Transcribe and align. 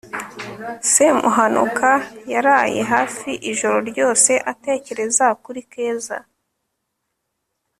semuhanuka 0.93 1.89
yaraye 2.33 2.81
hafi 2.93 3.31
ijoro 3.51 3.77
ryose 3.89 4.31
atekereza 4.51 5.25
kuri 5.43 5.61
keza 5.71 6.17